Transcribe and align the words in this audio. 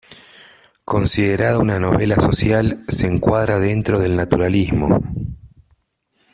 Considerada 0.83 1.59
una 1.59 1.77
novela 1.77 2.15
social, 2.15 2.79
se 2.87 3.05
encuadra 3.05 3.59
dentro 3.59 3.99
del 3.99 4.15
naturalismo. 4.15 4.89